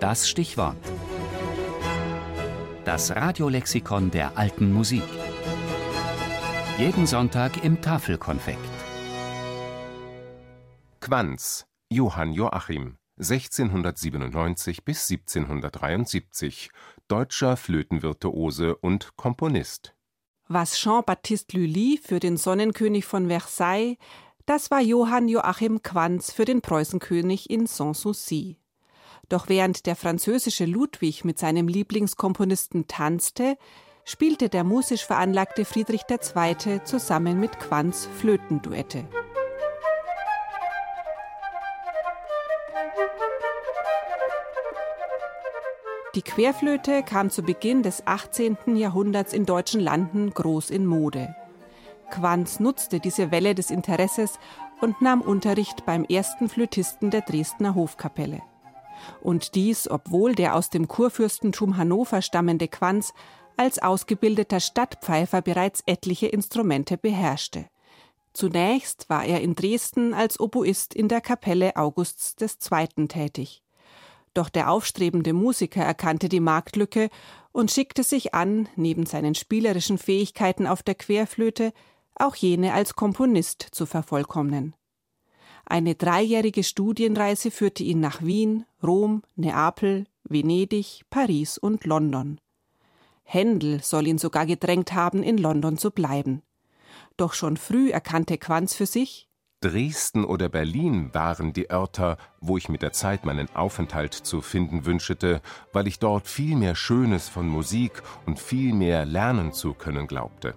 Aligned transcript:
Das 0.00 0.28
Stichwort. 0.28 0.76
Das 2.84 3.16
Radiolexikon 3.16 4.10
der 4.10 4.36
alten 4.36 4.70
Musik. 4.70 5.02
Jeden 6.76 7.06
Sonntag 7.06 7.64
im 7.64 7.80
Tafelkonfekt. 7.80 8.58
Quanz, 11.00 11.66
Johann 11.88 12.34
Joachim, 12.34 12.98
1697 13.16 14.84
bis 14.84 15.10
1773, 15.10 16.68
deutscher 17.08 17.56
Flötenvirtuose 17.56 18.76
und 18.76 19.16
Komponist. 19.16 19.94
Was 20.46 20.76
Jean-Baptiste 20.76 21.56
Lully 21.56 21.98
für 22.02 22.20
den 22.20 22.36
Sonnenkönig 22.36 23.06
von 23.06 23.28
Versailles, 23.28 23.96
das 24.44 24.70
war 24.70 24.82
Johann 24.82 25.28
Joachim 25.28 25.82
Quanz 25.82 26.32
für 26.32 26.44
den 26.44 26.60
Preußenkönig 26.60 27.48
in 27.48 27.66
Sanssouci. 27.66 28.58
Doch 29.28 29.48
während 29.48 29.86
der 29.86 29.96
französische 29.96 30.66
Ludwig 30.66 31.24
mit 31.24 31.38
seinem 31.38 31.66
Lieblingskomponisten 31.66 32.86
tanzte, 32.86 33.56
spielte 34.04 34.48
der 34.48 34.62
musisch 34.62 35.04
veranlagte 35.04 35.64
Friedrich 35.64 36.02
II. 36.08 36.80
zusammen 36.84 37.40
mit 37.40 37.58
Quanz 37.58 38.08
Flötenduette. 38.18 39.04
Die 46.14 46.22
Querflöte 46.22 47.02
kam 47.02 47.28
zu 47.28 47.42
Beginn 47.42 47.82
des 47.82 48.06
18. 48.06 48.76
Jahrhunderts 48.76 49.34
in 49.34 49.44
deutschen 49.44 49.80
Landen 49.80 50.32
groß 50.32 50.70
in 50.70 50.86
Mode. 50.86 51.36
Quanz 52.10 52.58
nutzte 52.60 53.00
diese 53.00 53.30
Welle 53.32 53.54
des 53.54 53.70
Interesses 53.70 54.38
und 54.80 55.02
nahm 55.02 55.20
Unterricht 55.20 55.84
beim 55.84 56.04
ersten 56.04 56.48
Flötisten 56.48 57.10
der 57.10 57.22
Dresdner 57.22 57.74
Hofkapelle. 57.74 58.40
Und 59.20 59.54
dies, 59.54 59.90
obwohl 59.90 60.34
der 60.34 60.54
aus 60.54 60.70
dem 60.70 60.88
Kurfürstentum 60.88 61.76
Hannover 61.76 62.22
stammende 62.22 62.68
Quanz 62.68 63.12
als 63.56 63.78
ausgebildeter 63.78 64.60
Stadtpfeifer 64.60 65.42
bereits 65.42 65.82
etliche 65.86 66.26
Instrumente 66.26 66.96
beherrschte. 66.98 67.66
Zunächst 68.32 69.08
war 69.08 69.24
er 69.24 69.40
in 69.40 69.54
Dresden 69.54 70.12
als 70.12 70.38
Oboist 70.38 70.92
in 70.94 71.08
der 71.08 71.22
Kapelle 71.22 71.76
Augusts 71.76 72.36
II. 72.38 73.08
tätig. 73.08 73.62
Doch 74.34 74.50
der 74.50 74.70
aufstrebende 74.70 75.32
Musiker 75.32 75.82
erkannte 75.82 76.28
die 76.28 76.40
Marktlücke 76.40 77.08
und 77.52 77.70
schickte 77.70 78.02
sich 78.02 78.34
an, 78.34 78.68
neben 78.76 79.06
seinen 79.06 79.34
spielerischen 79.34 79.96
Fähigkeiten 79.96 80.66
auf 80.66 80.82
der 80.82 80.94
Querflöte 80.94 81.72
auch 82.14 82.34
jene 82.34 82.74
als 82.74 82.94
Komponist 82.94 83.66
zu 83.72 83.86
vervollkommnen. 83.86 84.74
Eine 85.66 85.96
dreijährige 85.96 86.62
Studienreise 86.62 87.50
führte 87.50 87.82
ihn 87.82 87.98
nach 88.00 88.22
Wien, 88.22 88.64
Rom, 88.82 89.22
Neapel, 89.34 90.06
Venedig, 90.22 91.02
Paris 91.10 91.58
und 91.58 91.84
London. 91.84 92.40
Händel 93.24 93.82
soll 93.82 94.06
ihn 94.06 94.18
sogar 94.18 94.46
gedrängt 94.46 94.92
haben, 94.92 95.24
in 95.24 95.38
London 95.38 95.76
zu 95.76 95.90
bleiben. 95.90 96.42
Doch 97.16 97.34
schon 97.34 97.56
früh 97.56 97.90
erkannte 97.90 98.38
Quanz 98.38 98.74
für 98.74 98.86
sich, 98.86 99.28
Dresden 99.60 100.24
oder 100.24 100.50
Berlin 100.50 101.12
waren 101.14 101.52
die 101.52 101.70
Örter, 101.70 102.18
wo 102.40 102.58
ich 102.58 102.68
mit 102.68 102.82
der 102.82 102.92
Zeit 102.92 103.24
meinen 103.24 103.48
Aufenthalt 103.56 104.12
zu 104.12 104.42
finden 104.42 104.84
wünschete, 104.84 105.40
weil 105.72 105.88
ich 105.88 105.98
dort 105.98 106.28
viel 106.28 106.56
mehr 106.56 106.74
Schönes 106.74 107.28
von 107.28 107.48
Musik 107.48 108.02
und 108.26 108.38
viel 108.38 108.74
mehr 108.74 109.06
lernen 109.06 109.52
zu 109.52 109.72
können 109.72 110.06
glaubte. 110.06 110.54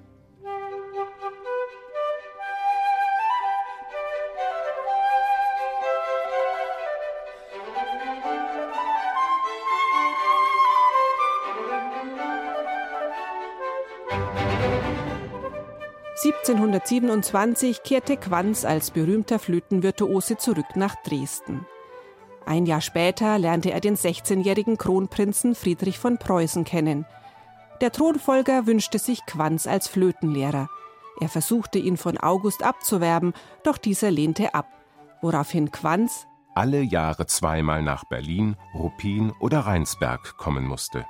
1727 16.31 17.83
kehrte 17.83 18.17
Quanz 18.17 18.63
als 18.63 18.91
berühmter 18.91 19.39
Flötenvirtuose 19.39 20.37
zurück 20.37 20.75
nach 20.75 20.95
Dresden. 21.03 21.65
Ein 22.45 22.65
Jahr 22.65 22.81
später 22.81 23.37
lernte 23.37 23.71
er 23.71 23.79
den 23.79 23.95
16-jährigen 23.95 24.77
Kronprinzen 24.77 25.55
Friedrich 25.55 25.99
von 25.99 26.17
Preußen 26.17 26.65
kennen. 26.65 27.05
Der 27.81 27.91
Thronfolger 27.91 28.67
wünschte 28.67 28.99
sich 28.99 29.25
Quanz 29.25 29.67
als 29.67 29.87
Flötenlehrer. 29.87 30.69
Er 31.19 31.29
versuchte 31.29 31.79
ihn 31.79 31.97
von 31.97 32.17
August 32.17 32.63
abzuwerben, 32.63 33.33
doch 33.63 33.77
dieser 33.77 34.11
lehnte 34.11 34.53
ab, 34.53 34.67
woraufhin 35.21 35.71
Quanz 35.71 36.27
alle 36.59 36.81
Jahre 36.81 37.25
zweimal 37.25 37.81
nach 37.81 38.03
Berlin, 38.03 38.57
Ruppin 38.73 39.31
oder 39.39 39.61
Rheinsberg 39.61 40.35
kommen 40.37 40.65
musste. 40.65 41.05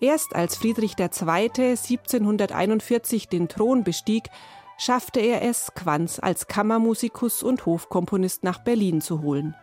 Erst 0.00 0.34
als 0.34 0.56
Friedrich 0.56 0.98
II. 0.98 1.06
1741 1.06 3.28
den 3.28 3.48
Thron 3.48 3.84
bestieg, 3.84 4.30
schaffte 4.78 5.20
er 5.20 5.42
es, 5.42 5.72
Quanz 5.74 6.18
als 6.20 6.46
Kammermusikus 6.46 7.42
und 7.42 7.66
Hofkomponist 7.66 8.44
nach 8.44 8.58
Berlin 8.58 9.00
zu 9.00 9.22
holen. 9.22 9.54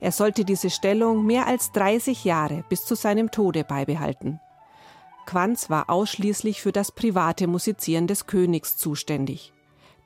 Er 0.00 0.12
sollte 0.12 0.44
diese 0.44 0.70
Stellung 0.70 1.24
mehr 1.24 1.46
als 1.46 1.72
30 1.72 2.24
Jahre 2.24 2.64
bis 2.68 2.84
zu 2.84 2.94
seinem 2.94 3.30
Tode 3.30 3.64
beibehalten. 3.64 4.40
Quanz 5.26 5.70
war 5.70 5.90
ausschließlich 5.90 6.62
für 6.62 6.72
das 6.72 6.92
private 6.92 7.46
Musizieren 7.46 8.06
des 8.06 8.26
Königs 8.26 8.76
zuständig. 8.76 9.52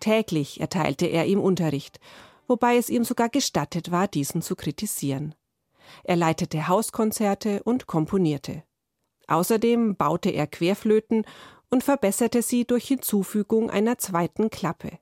Täglich 0.01 0.61
erteilte 0.61 1.07
er 1.07 1.27
ihm 1.27 1.41
Unterricht, 1.41 2.01
wobei 2.49 2.77
es 2.77 2.89
ihm 2.89 3.05
sogar 3.05 3.29
gestattet 3.29 3.91
war, 3.91 4.09
diesen 4.09 4.43
zu 4.43 4.57
kritisieren. 4.57 5.35
Er 6.05 6.17
leitete 6.17 6.69
Hauskonzerte 6.69 7.63
und 7.63 7.87
komponierte. 7.87 8.63
Außerdem 9.29 9.97
baute 9.97 10.31
er 10.31 10.47
Querflöten 10.47 11.25
und 11.71 11.85
verbesserte 11.85 12.43
sie 12.43 12.65
durch 12.65 12.87
Hinzufügung 12.87 13.71
einer 13.71 13.99
zweiten 13.99 14.51
Klappe. 14.51 14.99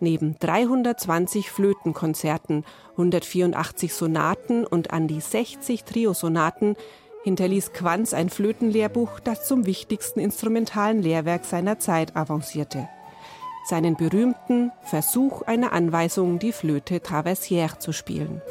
Neben 0.00 0.38
320 0.38 1.50
Flötenkonzerten, 1.50 2.64
184 2.92 3.92
Sonaten 3.92 4.66
und 4.66 4.92
an 4.92 5.08
die 5.08 5.20
60 5.20 5.84
Triosonaten 5.84 6.76
hinterließ 7.24 7.72
Quanz 7.72 8.14
ein 8.14 8.28
Flötenlehrbuch, 8.28 9.20
das 9.20 9.46
zum 9.46 9.66
wichtigsten 9.66 10.20
instrumentalen 10.20 11.02
Lehrwerk 11.02 11.44
seiner 11.44 11.78
Zeit 11.78 12.16
avancierte. 12.16 12.88
Seinen 13.66 13.96
berühmten 13.96 14.72
Versuch 14.82 15.42
einer 15.42 15.72
Anweisung, 15.72 16.38
die 16.38 16.52
Flöte 16.52 16.98
traversière 16.98 17.78
zu 17.78 17.92
spielen. 17.92 18.42